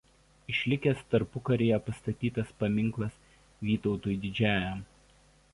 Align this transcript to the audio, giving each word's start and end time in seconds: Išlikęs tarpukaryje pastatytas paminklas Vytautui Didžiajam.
Išlikęs 0.51 1.03
tarpukaryje 1.11 1.77
pastatytas 1.89 2.51
paminklas 2.63 3.21
Vytautui 3.69 4.21
Didžiajam. 4.25 4.83